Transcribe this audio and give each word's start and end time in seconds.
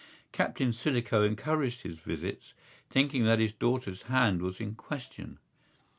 Captain 0.31 0.71
Sinico 0.71 1.23
encouraged 1.23 1.83
his 1.83 1.99
visits, 1.99 2.53
thinking 2.89 3.23
that 3.25 3.37
his 3.37 3.53
daughter's 3.53 4.01
hand 4.09 4.41
was 4.41 4.59
in 4.59 4.73
question. 4.73 5.37